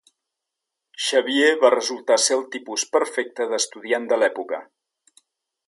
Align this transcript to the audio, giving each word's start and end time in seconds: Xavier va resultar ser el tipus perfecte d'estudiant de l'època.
Xavier 1.07 1.51
va 1.65 1.71
resultar 1.75 2.17
ser 2.23 2.37
el 2.39 2.43
tipus 2.57 2.87
perfecte 2.97 3.47
d'estudiant 3.53 4.09
de 4.15 4.21
l'època. 4.23 4.65